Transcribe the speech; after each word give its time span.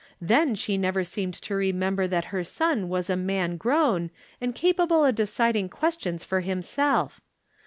Then, 0.19 0.55
she 0.55 0.79
never 0.79 1.03
seemed 1.03 1.35
to 1.35 1.53
remember 1.53 2.07
that 2.07 2.25
her 2.33 2.43
son 2.43 2.89
was 2.89 3.07
a 3.07 3.15
man 3.15 3.57
grown, 3.57 4.09
and 4.41 4.55
capable 4.55 5.05
of 5.05 5.13
deciding 5.13 5.69
questions 5.69 6.23
for 6.23 6.39
himself. 6.39 7.21